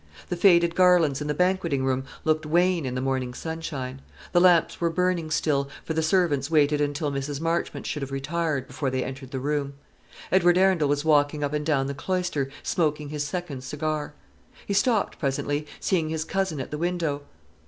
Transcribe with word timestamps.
The 0.29 0.35
faded 0.35 0.73
garlands 0.73 1.21
in 1.21 1.27
the 1.27 1.35
banqueting 1.35 1.85
room 1.85 2.05
looked 2.23 2.43
wan 2.47 2.87
in 2.87 2.95
the 2.95 3.01
morning 3.01 3.35
sunshine; 3.35 4.01
the 4.31 4.41
lamps 4.41 4.81
were 4.81 4.89
burning 4.89 5.29
still, 5.29 5.69
for 5.85 5.93
the 5.93 6.01
servants 6.01 6.49
waited 6.49 6.81
until 6.81 7.11
Mrs. 7.11 7.39
Marchmont 7.39 7.85
should 7.85 8.01
have 8.01 8.09
retired, 8.11 8.65
before 8.65 8.89
they 8.89 9.03
entered 9.03 9.29
the 9.29 9.39
room. 9.39 9.73
Edward 10.31 10.57
Arundel 10.57 10.89
was 10.89 11.05
walking 11.05 11.43
up 11.43 11.53
and 11.53 11.63
down 11.67 11.85
the 11.85 11.93
cloister, 11.93 12.49
smoking 12.63 13.09
his 13.09 13.23
second 13.23 13.63
cigar. 13.63 14.15
He 14.65 14.73
stopped 14.73 15.19
presently, 15.19 15.67
seeing 15.79 16.09
his 16.09 16.25
cousin 16.25 16.59
at 16.59 16.71
the 16.71 16.79
window. 16.79 17.21